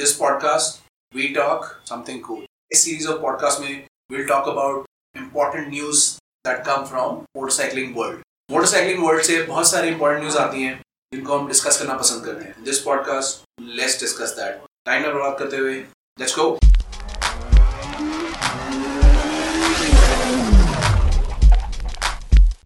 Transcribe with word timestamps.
This 0.00 0.12
podcast 0.16 0.78
we 1.14 1.26
talk 1.28 1.64
something 1.86 2.20
cool 2.24 2.44
इस 2.72 2.84
series 2.84 3.08
of 3.08 3.20
podcast 3.22 3.60
में 3.60 3.86
we'll 4.12 4.24
talk 4.26 4.48
about 4.48 4.86
important 5.16 5.68
news 5.68 6.04
that 6.46 6.64
come 6.66 6.84
from 6.84 7.16
motorcycling 7.36 7.96
world 7.96 8.22
motorcycling 8.50 9.04
world 9.06 9.22
से 9.22 9.42
बहुत 9.42 9.70
सारी 9.70 9.88
important 9.88 10.22
news 10.22 10.38
आती 10.38 10.62
हैं 10.62 10.80
जिनको 11.12 11.38
हम 11.38 11.48
डिस्कस 11.48 11.78
करना 11.78 11.94
पसंद 11.94 12.24
करते 12.24 12.44
हैं. 12.44 12.64
This 12.64 12.78
podcast 12.78 13.44
let's 13.80 13.98
discuss 14.00 14.30
that 14.30 14.62
time 14.86 15.02
में 15.02 15.12
बर्बाद 15.14 15.38
करते 15.38 15.56
हुए 15.56 15.74
let's 16.18 16.36
go 16.38 16.48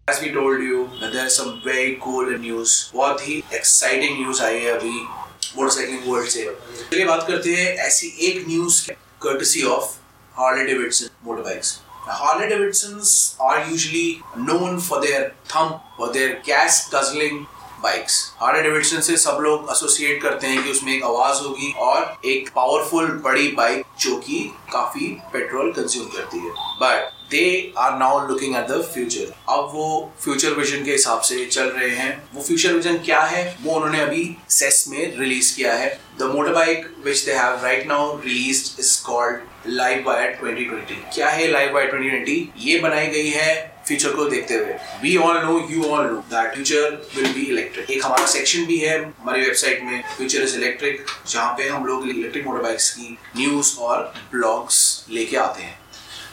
As 0.07 0.19
we 0.23 0.27
told 0.33 0.59
you, 0.63 0.81
there 1.03 1.27
is 1.27 1.37
some 1.37 1.53
very 1.61 1.93
cool 2.01 2.33
news. 2.41 2.73
बहुत 2.93 3.27
ही 3.27 3.43
exciting 3.53 4.19
news 4.23 4.41
आई 4.41 4.59
है 4.59 4.71
अभी. 4.71 5.24
मोटरसाइकिलिंग 5.57 6.11
वर्ल्ड 6.11 6.29
से 6.29 6.45
चलिए 6.91 7.05
बात 7.05 7.27
करते 7.27 7.55
हैं 7.55 7.73
ऐसी 7.87 8.07
एक 8.27 8.47
news 8.47 8.81
courtesy 9.25 9.63
of 9.65 9.97
Harley 10.37 10.65
Davidson 10.67 11.09
motorbikes. 11.25 11.79
Harley 12.07 12.47
Davidsons 12.49 13.35
are 13.39 13.67
usually 13.67 14.21
known 14.37 14.79
for 14.79 15.01
their 15.01 15.33
thump, 15.45 15.81
for 15.97 16.11
their 16.13 16.41
gas 16.43 16.89
guzzling 16.89 17.47
bikes 17.85 18.19
Harley 18.41 18.61
Davidson 18.63 19.01
से 19.01 19.17
सब 19.17 19.37
लोग 19.41 19.67
एसोसिएट 19.71 20.21
करते 20.21 20.47
हैं 20.47 20.63
कि 20.63 20.71
उसमें 20.71 20.93
एक 20.93 21.03
आवाज़ 21.03 21.43
होगी 21.43 21.73
और 21.79 22.15
एक 22.25 22.49
पावरफुल 22.55 23.07
बड़ी 23.25 23.47
बाइक 23.57 23.83
जो 23.99 24.15
कि 24.17 24.39
काफ़ी 24.73 25.07
पेट्रोल 25.33 25.71
कंज्यूम 25.71 26.07
करती 26.07 26.37
है। 26.37 26.49
But 26.81 27.13
they 27.31 27.73
are 27.77 27.97
now 27.97 28.27
looking 28.27 28.55
at 28.55 28.67
the 28.67 28.81
future 28.93 29.33
अब 29.49 29.71
वो 29.73 29.87
फ्यूचर 30.23 30.53
विजन 30.53 30.83
के 30.85 30.91
हिसाब 30.91 31.21
से 31.21 31.45
चल 31.45 31.69
रहे 31.69 31.89
हैं। 31.89 32.11
वो 32.35 32.41
फ्यूचर 32.43 32.73
विजन 32.73 32.97
क्या 32.97 33.21
है? 33.21 33.57
वो 33.61 33.73
उन्होंने 33.73 34.01
अभी 34.01 34.37
सेस 34.49 34.85
में 34.87 35.17
रिलीज़ 35.19 35.55
किया 35.55 35.73
है। 35.73 35.89
The 36.19 36.23
motor 36.23 36.53
bike 36.53 36.93
which 37.05 37.25
they 37.25 37.33
have 37.33 37.63
right 37.63 37.87
now 37.87 38.17
release 38.17 38.63
is 38.79 39.01
called 39.03 39.39
LiveWire 40.07 40.37
2020 40.43 41.15
क्या 41.15 41.29
है 41.29 41.47
लाइव 41.47 41.73
वायर 41.73 41.91
2020 41.91 42.67
ये 42.67 42.79
बनाई 42.79 43.07
गई 43.07 43.29
है 43.29 43.74
फ्यूचर 43.87 44.15
को 44.15 44.25
देखते 44.29 44.53
हुए। 44.53 44.73
We 45.01 45.15
all 45.17 45.37
know 45.43 45.57
you 45.71 45.83
all 45.85 46.05
know 46.05 46.19
that 46.29 46.53
future 46.53 46.89
will 47.15 47.31
be 47.33 47.45
electric 47.45 47.89
एक 47.91 48.05
हमारा 48.05 48.25
सेक्शन 48.27 48.65
भी 48.65 48.77
है 48.77 48.97
हमारी 49.19 49.41
वेबसाइट 49.41 49.83
में 49.83 50.03
फ्यूचर 50.15 50.41
इज़ 50.41 50.55
इलेक्ट्रिक 50.57 51.05
जहाँ 51.27 51.53
पे 51.57 51.67
हम 51.69 51.85
लोग 51.85 52.07
इलेक्ट्रिक 52.09 52.45
मोटर 52.47 52.63
बाइक्स 52.63 52.89
की 52.91 53.17
न्यूज़ 53.37 53.75
और 53.79 54.13
ब्लॉग्स 54.31 54.83
लेके 55.09 55.37
आते 55.37 55.63
हैं। 55.63 55.79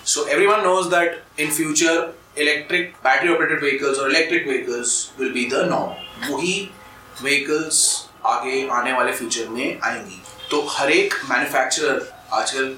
So 0.05 0.27
everyone 0.47 0.61
knows 0.61 0.89
that 0.91 1.41
in 1.41 1.51
future 1.55 2.13
electric 2.39 2.95
battery 3.05 3.33
operated 3.35 3.63
vehicles 3.63 3.99
और 3.99 4.11
electric 4.11 4.47
vehicles 4.47 4.95
will 5.21 5.33
be 5.33 5.45
the 5.53 5.67
norm 5.71 6.33
वही 6.33 6.55
व्हीकल्स 7.23 7.85
आगे 8.27 8.67
आने 8.73 8.93
वाले 8.93 9.13
फ्यूचर 9.13 9.49
में 9.49 9.79
आएँगी। 9.85 10.23
तो 10.51 10.61
हर 10.71 10.91
एक 10.91 11.15
मैन्युफैक्चरर 11.31 12.01
आजकल 12.33 12.75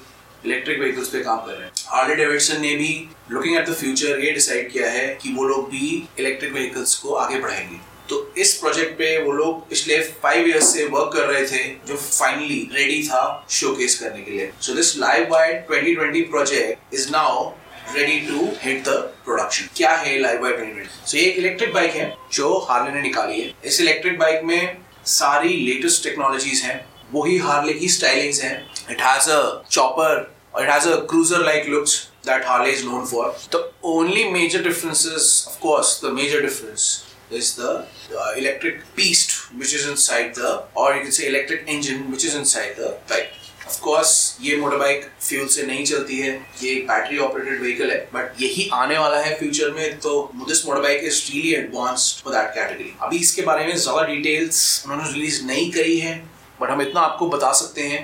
इलेक्ट्रिक 0.47 0.79
व्हीकल्स 0.79 1.09
पे 1.09 1.21
काम 1.21 1.39
कर 1.39 1.53
रहे 1.53 1.65
हैं। 1.65 1.73
हार्ले 1.87 2.15
डेविडसन 2.15 2.61
ने 2.61 2.75
भी 2.77 3.09
लुकिंग 3.31 3.57
एट 3.57 3.69
द 3.69 3.75
फ्यूचर 3.75 4.21
ये 4.21 4.31
डिसाइड 4.33 4.71
किया 4.73 4.91
है 4.91 5.07
कि 5.23 5.33
वो 5.33 5.45
लोग 5.45 5.69
भी 5.71 6.09
इलेक्ट्रिक 6.19 6.53
व्हीकल्स 6.53 6.95
को 6.95 7.15
आगे 7.15 7.39
बढ़ाएँगे। 7.39 7.77
तो 8.09 8.35
इस 8.39 8.53
प्रोजेक्ट 8.55 8.93
पे 8.99 9.07
वो 9.19 9.33
लोग 9.33 9.69
पिछले 9.69 9.99
फाइव 10.23 10.47
इयर्स 10.47 10.73
से 10.75 10.85
वर्क 10.85 11.13
कर 11.13 11.27
रहे 11.27 11.47
थे, 11.47 11.65
जो 11.87 11.97
फाइनली 11.97 12.69
रेडी 12.73 13.03
था 13.03 13.47
शोकेस 13.51 13.99
करने 13.99 14.23
के 14.23 14.31
लिए। 14.31 14.51
So 14.61 14.75
this 14.75 14.97
LiveWire 15.31 15.67
2020 15.67 16.23
project 16.23 16.95
is 16.95 17.11
now 17.11 17.51
ready 17.95 18.19
to 18.21 18.49
hit 18.63 18.85
the 18.85 18.89
production 19.25 19.69
क्या 19.77 19.95
है 19.97 20.19
लाइव 20.19 20.43
वाइड 20.43 20.59
2020 20.59 21.11
सो 21.11 21.17
ये 21.19 21.25
एक 21.25 21.39
इलेक्ट्रिक 21.39 21.73
बाइक 21.73 21.91
है, 21.91 22.15
जो 22.33 22.59
हार्ले 22.59 22.95
ने 22.95 23.03
निकाली 23.03 23.41
है। 23.41 23.53
इस 23.65 23.81
इलेक्ट्रिक 23.81 24.19
बाइक 24.19 24.45
में 24.45 24.77
सारी 25.07 25.49
लेटेस्ट 25.49 26.05
टेक्नोलॉजीज़ 26.05 26.63
हैं, 26.63 26.85
वही 27.13 27.39
हार्ले 27.39 27.73
की 27.73 27.89
स्टाइलिंग्स 27.89 28.43
हैं। 28.43 28.55
It 28.91 29.03
has 29.03 29.31
a 29.31 29.63
chopper 29.71 30.34
it 30.57 30.69
has 30.69 30.87
a 30.87 31.05
cruiser-like 31.05 31.69
looks 31.69 32.11
that 32.23 32.45
Harley 32.45 32.71
is 32.71 32.85
known 32.85 33.07
for. 33.07 33.35
The 33.51 33.71
only 33.83 34.31
major 34.31 34.63
difference 34.63 35.05
is, 35.05 35.47
of 35.49 35.61
course, 35.61 36.01
the 36.01 36.13
major 36.13 36.41
difference 36.41 37.15
is 37.31 37.57
the, 37.57 37.87
the 38.09 38.39
electric 38.39 38.83
beast 38.95 39.53
which 39.53 39.75
is 39.75 39.89
inside 39.89 40.35
the, 40.35 40.65
or 40.75 40.95
you 40.95 41.03
can 41.03 41.13
say 41.13 41.29
electric 41.29 41.65
engine 41.67 42.11
which 42.11 42.25
is 42.25 42.35
inside 42.35 42.77
the 42.77 42.99
bike. 43.09 43.31
Of 43.67 43.81
course 43.83 44.37
ये 44.41 44.57
motor 44.61 44.77
bike 44.77 45.05
fuel 45.21 45.47
से 45.49 45.63
नहीं 45.67 45.85
चलती 45.87 46.19
है 46.21 46.33
ये 46.63 46.71
एक 46.71 46.87
battery 46.89 47.19
operated 47.27 47.61
vehicle 47.61 47.91
है 47.91 47.99
but 48.15 48.43
यही 48.43 48.69
आने 48.75 48.99
वाला 48.99 49.21
है 49.21 49.35
फ्यूचर 49.39 49.71
में 49.77 49.99
तो 50.01 50.13
this 50.49 50.65
motor 50.67 50.81
bike 50.83 51.05
is 51.05 51.21
really 51.31 51.55
advanced 51.55 52.23
for 52.25 52.35
that 52.35 52.55
category 52.55 52.93
अभी 53.03 53.19
इसके 53.19 53.43
बारे 53.43 53.67
में 53.67 53.75
ज़्यादा 53.77 54.03
डिटेल्स 54.13 54.61
उन्होंने 54.87 55.13
रिलीज़ 55.13 55.43
नहीं 55.47 55.71
करी 55.73 55.99
है 56.01 56.15
बट 56.61 56.71
हम 56.71 56.83
इतना 56.83 57.01
आपको 57.01 57.29
बता 57.29 57.53
सकते 57.63 57.83
हैं 57.89 58.01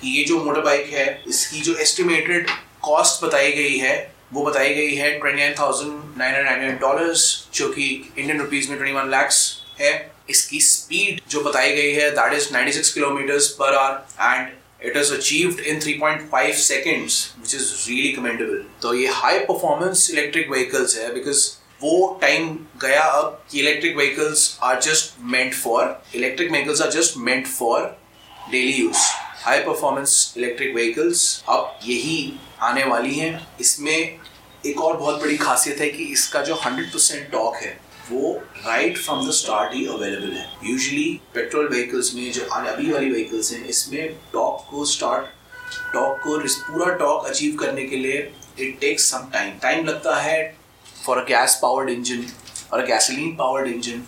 कि 0.00 0.16
ये 0.18 0.24
जो 0.24 0.38
मोटर 0.44 0.60
बाइक 0.60 0.86
है, 0.92 1.22
इसकी 1.28 1.60
जो 1.60 1.74
एस्टिमेटेड 1.78 2.50
कॉस्ट 2.82 3.24
बताई 3.24 3.52
गई 3.52 3.76
है, 3.78 3.96
वो 4.32 4.44
बताई 4.44 4.74
गई 4.74 4.94
है 4.94 5.10
twenty 5.18 5.40
nine 5.40 5.54
thousand 5.58 6.18
nine 6.18 6.46
hundred 6.46 6.78
dollar 6.80 7.12
जो 7.54 7.68
कि 7.68 7.88
इंडियन 8.18 8.40
रुपीज़ 8.40 8.68
में 8.70 8.78
ट्वेंटी 8.78 8.96
वन 8.96 9.10
लैक्स 9.10 9.40
है। 9.80 9.92
इसकी 10.30 10.60
स्पीड 10.60 11.20
जो 11.30 11.42
बताई 11.42 11.74
गई 11.76 11.92
है 11.92 12.10
that 12.10 12.32
is 12.32 12.48
96 12.54 12.92
kilometres 12.94 13.48
per 13.60 13.74
hour 13.74 14.34
and 14.34 14.48
it 14.88 14.96
is 14.96 15.12
achieved 15.14 15.60
in 15.60 15.80
3.5 15.80 16.52
seconds 16.56 17.16
which 17.40 17.54
is 17.54 17.72
really 17.88 18.12
commendable 18.12 18.64
तो 18.82 18.94
ये 18.94 19.06
हाई 19.14 19.38
परफॉर्मेंस 19.48 20.10
इलेक्ट्रिक 20.10 20.50
व्हीकल्स 20.50 20.96
है 20.98 21.12
बिकॉज़ 21.14 21.48
वो 21.82 22.18
टाइम 22.22 22.48
गया 22.82 23.02
अब 23.02 23.42
कि 23.50 23.60
electric 23.60 23.96
vehicles 23.96 24.58
are 24.62 24.80
just 24.82 25.14
meant 25.32 25.54
for 25.54 26.02
electric 26.14 26.50
vehicles 26.50 26.82
are 26.82 26.90
just 26.90 27.16
meant 27.18 27.46
for 27.48 27.80
daily 28.50 28.72
use 28.72 29.08
high 29.40 29.58
performance 29.58 30.12
electric 30.36 30.74
vehicles 30.74 31.20
अब 31.48 31.78
यही 31.84 32.32
आने 32.62 32.82
वाली 32.84 33.14
हैं। 33.14 33.46
इसमें 33.60 34.18
एक 34.66 34.80
और 34.80 34.96
बहुत 34.96 35.20
बड़ी 35.20 35.36
खासियत 35.36 35.78
है 35.80 35.88
कि 35.90 36.04
इसका 36.04 36.40
जो 36.42 36.54
100% 36.56 36.92
परसेंट 36.92 37.30
टॉक 37.32 37.56
है, 37.56 37.70
वो 38.10 38.32
राइट 38.66 38.98
फ्रॉम 38.98 39.26
द 39.28 39.32
स्टार्ट 39.32 39.74
ही 39.74 39.86
अवेलेबल 39.86 40.32
है। 40.32 40.46
यूजली 40.64 41.20
पेट्रोल 41.34 41.68
व्हीकल्स 41.68 42.14
में, 42.14 42.30
जो 42.32 42.44
अभी 42.44 42.90
वाली 42.92 43.10
व्हीकल्स 43.10 43.52
हैं, 43.52 43.64
इसमें 43.66 44.08
टॉक 44.32 44.66
को 44.70 44.84
स्टार्ट 44.84 45.38
टॉक 45.92 46.20
को 46.22 46.38
पूरा 46.66 46.94
टॉक 46.96 47.26
अचीव 47.26 47.56
करने 47.56 47.86
के 47.86 47.96
लिए 47.96 48.18
it 48.60 48.78
takes 48.80 49.10
some 49.10 49.28
time 49.32 49.58
time 49.62 49.84
लगता 49.86 50.20
है 50.20 50.38
for 51.06 51.18
a 51.18 51.24
gas 51.24 51.58
powered 51.62 51.90
engine 51.90 52.26
और 52.72 52.86
gasoline 52.86 53.34
powered 53.36 53.68
engine 53.68 54.02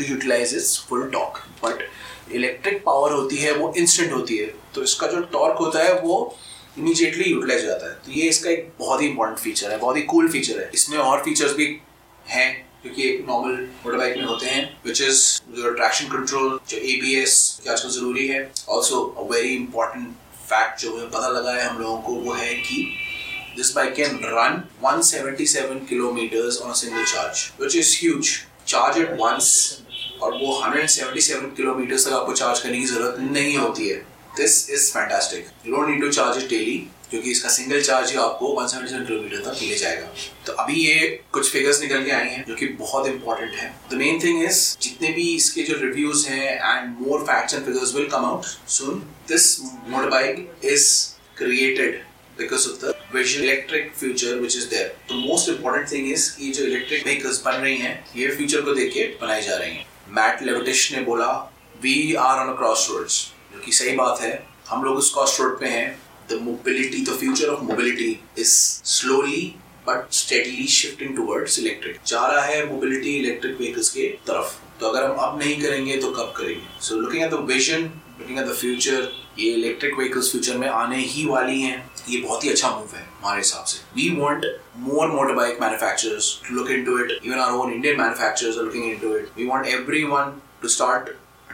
to 0.00 0.04
utilise 0.04 0.54
its 0.54 0.78
full 0.88 1.08
torque 1.10 1.38
but 1.64 1.88
electric 2.32 2.82
power 2.84 3.12
होती 3.12 3.36
है, 3.36 3.52
वो 3.52 3.72
इंस्टेंट 3.76 4.12
होती 4.12 4.36
है 4.36 4.46
तो 4.74 4.82
इसका 4.82 5.06
जो 5.06 5.20
टॉर्क 5.32 5.58
होता 5.58 5.82
है, 5.82 6.00
वो 6.00 6.36
इमीजिएटली 6.78 7.24
यूटिलाइज 7.24 7.62
हो 7.62 7.66
जाता 7.66 7.86
है। 7.86 7.94
तो 8.04 8.12
ये 8.12 8.28
इसका 8.28 8.50
एक 8.50 8.72
बहुत 8.78 9.00
ही 9.02 9.06
इंपॉर्टेंट 9.06 9.38
फीचर 9.38 9.70
है, 9.70 9.78
बहुत 9.78 9.96
ही 9.96 10.02
कूल 10.04 10.28
फीचर 10.32 10.60
है। 10.60 10.70
इसमें 10.74 10.98
और 10.98 11.22
फीचर्स 11.24 11.52
भी 11.54 11.66
हैं 12.26 12.50
क्योंकि 12.82 13.02
एक 13.04 13.24
नॉर्मल 13.28 13.56
मोटर 13.84 13.96
बाइक 13.98 14.16
में 14.16 14.24
होते 14.24 14.46
हैं 14.46 14.62
विच 14.86 15.00
इज़ 15.02 15.22
जो 15.56 15.70
ट्रैक्शन 15.70 16.06
कंट्रोल 16.08 16.58
जो 16.68 16.76
ए 16.78 16.98
बी 17.02 17.14
एस 17.14 17.34
आजकल 17.68 17.88
ज़रूरी 17.90 18.26
है। 18.28 18.50
Also 18.68 19.02
a 19.02 19.28
very 19.32 19.54
important 19.54 20.08
fact 20.46 20.80
जो 20.82 20.92
हमें 20.92 21.10
पता 21.10 21.28
लगा 21.30 21.52
है 21.52 21.64
हम 21.64 21.78
लोगों 21.78 22.00
को, 22.02 22.12
वो 22.14 22.32
है 22.34 22.54
कि 22.56 22.86
this 23.56 23.74
bike 23.74 23.94
can 23.94 24.18
run 24.24 24.62
177 24.84 25.86
kilometres 25.88 26.60
on 26.60 26.72
single 26.74 27.04
charge 27.06 27.50
which 27.60 27.76
is 27.76 27.96
huge 28.00 28.36
charge 28.66 28.98
at 28.98 29.16
once 29.20 29.52
और 30.22 30.32
वो 30.34 30.52
177 30.60 31.54
किलोमीटर 31.56 31.98
तक 31.98 32.12
आपको 32.12 32.32
चार्ज 32.34 32.60
करने 32.60 32.78
की 32.78 32.84
ज़रूरत 32.86 33.16
नहीं 33.32 33.56
होती 33.56 33.88
है। 33.88 33.96
This 34.36 34.70
is 34.70 34.90
fantastic 34.92 35.46
you 35.66 35.76
don't 35.76 35.88
need 35.88 36.00
to 36.00 36.10
charge 36.10 36.42
it 36.42 36.48
daily 36.50 36.76
क्योंकि 37.10 37.30
इसका 37.30 37.48
सिंगल 37.48 37.80
चार्ज 37.82 38.10
ही 38.10 38.16
आपको 38.18 38.48
177 38.56 39.06
किलोमीटर 39.06 39.38
तक 39.44 39.62
ले 39.62 39.76
जाएगा। 39.76 40.08
तो 40.46 40.52
अभी 40.62 40.74
ये 40.74 41.08
कुछ 41.32 41.50
फिगर्स 41.52 41.80
निकल 41.82 42.04
के 42.04 42.10
आई 42.10 42.28
हैं, 42.28 42.44
जो 42.48 42.54
कि 42.54 42.66
बहुत 42.82 43.06
इंपॉर्टेंट 43.06 43.54
है। 43.54 43.72
द 43.90 43.94
मेन 43.94 44.20
थिंग 44.24 44.42
इज़ 44.44 44.60
जितने 44.82 45.08
भी 45.12 45.24
इसके 45.36 45.62
जो 45.62 45.76
रिव्यूज़ 45.78 46.28
हैं 46.28 46.52
and 46.52 46.94
more 47.00 47.22
facts 47.22 47.54
and 47.54 47.64
figures 47.64 47.94
will 47.94 48.06
come 48.12 48.24
out 48.26 48.44
soon 48.76 49.02
this 49.28 49.58
motor 49.62 50.08
bike 50.10 50.48
is 50.64 50.86
created 51.38 52.00
because 52.38 52.66
of 52.68 52.76
the 52.82 52.90
vision 53.14 53.42
electric 53.44 53.88
future 53.94 54.30
which 54.42 54.54
is 54.58 54.66
there. 54.68 54.84
The 55.08 55.16
most 55.16 55.48
important 55.48 55.90
thing 55.90 56.06
is 56.12 56.28
कि 56.36 56.50
जो 56.50 56.64
electric 56.64 57.02
vehicles 57.06 57.40
बन 57.46 57.52
रही 57.54 57.76
हैं, 57.78 57.92
ये 58.16 58.28
future 58.36 58.60
को 58.60 58.74
देख 58.74 58.92
के 58.94 59.04
बनाई 59.22 59.42
जा 59.42 59.56
रही 59.56 59.74
हैं। 59.74 59.86
मैट 60.12 60.42
लेविटिश 60.42 60.92
ने 60.92 61.00
बोला 61.04 61.26
we 61.82 62.14
are 62.14 62.38
on 62.38 62.54
cross 62.56 62.86
roads 62.90 63.24
जो 63.52 63.60
कि 63.64 63.72
सही 63.72 63.96
बात 63.96 64.20
है, 64.20 64.32
हम 64.68 64.84
लोग 64.84 64.96
उस 64.96 65.12
क्रॉस 65.14 65.40
रोड 65.40 65.58
पे 65.60 65.66
हैं। 65.68 66.00
The 66.30 66.38
mobility 66.42 67.02
the 67.04 67.16
future 67.18 67.48
of 67.48 67.62
mobility 67.64 68.10
is 68.38 68.54
slowly 68.86 69.42
but 69.88 70.12
steadily 70.14 70.66
shifting 70.68 71.16
towards 71.16 71.58
electric 71.58 71.96
जा 72.06 72.26
रहा 72.26 72.44
है 72.44 72.64
मोबिलिटी 72.66 73.16
इलेक्ट्रिक 73.16 73.56
व्हीकल्स 73.58 73.88
के 73.90 74.08
तरफ़। 74.26 74.58
तो 74.80 74.88
अगर 74.88 75.04
हम 75.04 75.16
अब 75.18 75.38
नहीं 75.38 75.60
करेंगे 75.62 75.96
तो 75.96 76.10
कब 76.12 76.32
करेंगे? 76.36 76.80
So 76.80 76.96
looking 76.96 77.22
at 77.22 77.30
the 77.30 77.44
vision 77.48 77.82
looking 78.20 78.38
at 78.38 78.46
the 78.46 78.54
future 78.54 79.10
ये 79.40 79.52
इलेक्ट्रिक 79.54 79.96
व्हीकल्स 79.98 80.30
फ्यूचर 80.32 80.56
में 80.58 80.68
आने 80.68 80.96
ही 80.96 81.26
वाली 81.26 81.60
हैं। 81.60 81.78
ये 82.08 82.20
बहुत 82.20 82.44
ही 82.44 82.50
अच्छा 82.50 82.70
मूव 82.70 82.96
है 82.96 83.02
हमारे 83.02 83.38
हिसाब 83.38 83.64
से। 83.64 83.78
We 83.96 84.08
want 84.16 84.44
more 84.88 85.08
motorbike 85.08 85.60
manufacturers 85.62 86.28
to 86.48 86.54
look 86.54 86.70
into 86.70 86.98
it 86.98 87.18
even 87.24 87.38
our 87.38 87.58
own 87.58 87.72
Indian 87.72 88.00
manufacturers 88.00 88.58
are 88.58 88.64
looking 88.64 88.84
into 88.90 89.16
it 89.16 89.28
we 89.38 89.46
want 89.46 89.66
everyone 89.68 90.40
to 90.62 90.68
start 90.68 91.10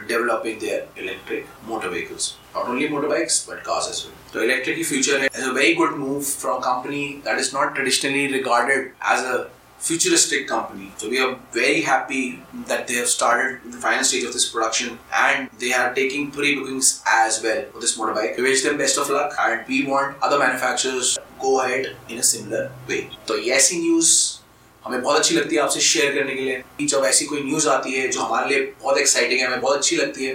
developing 0.07 0.59
their 0.59 1.01
electric 1.03 1.45
motor 1.67 1.89
vehicles 1.89 2.33
not 2.55 2.69
only 2.69 2.87
motorbikes 2.89 3.45
but 3.49 3.61
cars 3.65 3.87
as 3.89 4.05
well 4.05 4.33
तो 4.33 4.43
electric 4.43 4.85
future 4.87 5.21
है 5.23 5.49
very 5.51 5.73
good 5.73 5.95
move 5.97 6.19
from 6.21 6.59
company 6.61 7.05
that 7.25 7.39
is 7.39 7.51
not 7.55 7.73
traditionally 7.73 8.25
recorded 8.33 8.91
as 9.11 9.25
a 9.25 9.37
futuristic 9.79 10.47
company. 10.47 10.91
So 10.97 11.09
we 11.09 11.19
are 11.19 11.37
very 11.51 11.81
happy 11.81 12.41
that 12.67 12.87
they 12.87 12.95
have 12.95 13.07
started 13.07 13.59
the 13.71 13.77
final 13.77 14.03
stage 14.03 14.23
of 14.23 14.33
this 14.33 14.49
production 14.49 14.97
and 15.13 15.49
they 15.59 15.73
are 15.73 15.93
taking 15.93 16.31
pre-bookings 16.31 17.03
as 17.07 17.41
well 17.43 17.63
for 17.71 17.79
this 17.79 17.97
motorbike. 17.97 18.37
We 18.37 18.43
wish 18.43 18.63
them 18.63 18.77
best 18.77 18.97
of 18.97 19.09
luck 19.09 19.33
and 19.39 19.65
we 19.67 19.85
want 19.85 20.17
other 20.21 20.39
manufacturers 20.39 21.15
to 21.15 21.21
go 21.39 21.61
ahead 21.61 21.95
in 22.09 22.17
a 22.17 22.23
similar 22.23 22.71
way. 22.87 23.09
So 23.27 23.35
ये 23.35 23.53
ऐसी 23.55 23.79
news 23.81 24.37
हमें 24.83 25.01
बहुत 25.01 25.17
अच्छी 25.17 25.35
लगती 25.35 25.55
है 25.55 25.61
आपसे 25.61 25.79
share 25.81 26.13
करने 26.15 26.35
के 26.35 26.41
लिए 26.41 26.87
जब 26.87 27.05
ऐसी 27.05 27.25
कोई 27.25 27.43
न्यूज़ 27.43 27.67
आती 27.69 27.93
है 27.93 28.07
जो 28.07 28.21
हमारे 28.21 28.49
लिए 28.49 28.61
बहुत 28.81 28.97
एक्साइटिंग 28.97 29.39
है 29.39 29.47
हमें 29.47 29.61
बहुत 29.61 29.77
अच्छी 29.77 29.95
लगती 29.95 30.25
है 30.25 30.33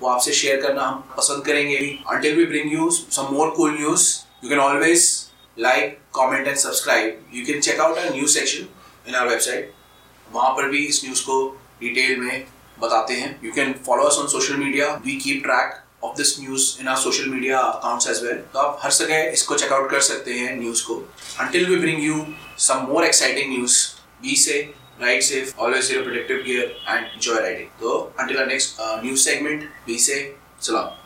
वो 0.00 0.08
आपसे 0.08 0.32
शेयर 0.32 0.60
करना 0.62 0.82
हम 0.82 1.04
पसंद 1.16 1.44
करेंगे 1.44 1.76
until 2.12 2.36
we 2.36 2.44
bring 2.46 2.72
you 2.72 2.90
some 2.90 3.34
more 3.34 3.50
cool 3.56 3.70
news 3.78 4.08
you 4.44 4.50
can 4.50 4.58
always 4.60 5.04
like 5.56 5.98
comment 6.16 6.46
and 6.48 6.56
subscribe 6.56 7.26
you 7.34 7.44
can 7.46 7.60
check 7.60 7.80
out 7.80 7.98
news 8.10 8.32
section 8.34 9.08
in 9.08 9.14
our 9.14 9.28
website 9.28 9.72
वहाँ 10.26 10.50
पर 10.56 10.68
भी 10.68 10.84
इस 10.86 11.00
न्यूज़ 11.04 11.22
को 11.22 11.36
डिटेल 11.80 12.20
में 12.20 12.46
बताते 12.80 13.14
हैं। 13.14 13.40
You 13.44 13.52
can 13.52 13.74
follow 13.86 14.04
us 14.04 14.18
on 14.18 14.26
social 14.28 14.56
media 14.56 14.88
we 15.04 15.16
keep 15.16 15.42
track 15.42 15.80
of 16.04 16.16
this 16.16 16.38
news 16.40 16.80
in 16.80 16.88
our 16.88 16.96
social 16.98 17.28
media 17.30 17.58
accounts 17.58 18.08
as 18.10 18.22
well 18.24 18.38
तो 18.52 18.58
आप 18.58 18.80
हर 18.82 18.92
जगह 18.92 19.30
इसको 19.32 19.58
चेकआउट 19.58 19.90
कर 19.90 20.00
सकते 20.08 20.32
हैं 20.34 20.56
न्यूज़ 20.56 20.84
को। 20.86 20.94
Until 21.40 21.66
we 21.66 21.76
bring 21.76 22.04
you 22.04 22.26
some 22.66 22.86
more 22.88 23.04
exciting 23.06 23.52
news 23.52 23.78
be 24.22 24.36
safe 24.36 24.60
ride 25.02 25.22
safe 25.22 25.54
always 25.58 25.92
your 25.92 26.16
and 26.16 27.06
enjoy 27.06 27.40
riding 27.40 27.68
तो 27.80 27.98
until 28.20 28.46
next 28.48 28.76
news 28.80 29.20
segment 29.20 29.70
be 29.86 29.98
safe 30.00 30.20
सलाम 30.62 31.03